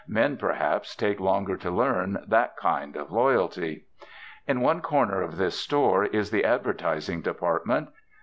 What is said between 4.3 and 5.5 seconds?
In one corner of